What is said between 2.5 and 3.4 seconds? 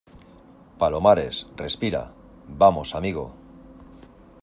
vamos, amigo.